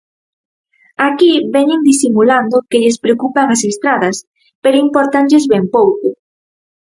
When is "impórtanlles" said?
4.85-5.43